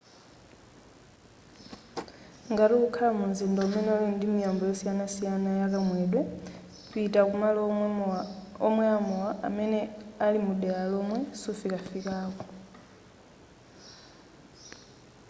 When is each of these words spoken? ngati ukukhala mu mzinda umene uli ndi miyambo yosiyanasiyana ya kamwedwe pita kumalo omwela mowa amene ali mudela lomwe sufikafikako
ngati 2.51 2.73
ukukhala 2.75 3.09
mu 3.19 3.25
mzinda 3.31 3.59
umene 3.67 3.89
uli 3.95 4.09
ndi 4.15 4.25
miyambo 4.33 4.61
yosiyanasiyana 4.69 5.49
ya 5.59 5.67
kamwedwe 5.73 6.21
pita 6.91 7.21
kumalo 7.29 7.59
omwela 8.67 8.97
mowa 9.07 9.29
amene 9.47 9.79
ali 10.25 10.37
mudela 10.45 10.83
lomwe 10.91 11.17
sufikafikako 11.41 12.43